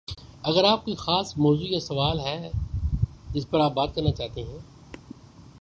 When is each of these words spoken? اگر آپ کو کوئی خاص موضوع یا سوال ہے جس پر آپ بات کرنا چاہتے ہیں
اگر 0.43 0.63
آپ 0.63 0.79
کو 0.79 0.85
کوئی 0.85 0.95
خاص 0.95 1.37
موضوع 1.37 1.67
یا 1.69 1.79
سوال 1.79 2.19
ہے 2.19 2.51
جس 3.33 3.49
پر 3.49 3.59
آپ 3.59 3.73
بات 3.73 3.95
کرنا 3.95 4.11
چاہتے 4.11 4.43
ہیں 4.43 4.59